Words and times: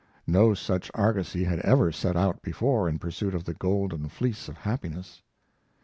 No 0.25 0.55
such 0.55 0.89
argosy 0.95 1.43
had 1.43 1.59
ever 1.59 1.91
set 1.91 2.15
out 2.17 2.41
before 2.41 2.89
in 2.89 2.97
pursuit 2.97 3.35
of 3.35 3.43
the 3.45 3.53
golden 3.53 4.09
fleece 4.09 4.47
of 4.49 4.57
happiness. 4.57 5.21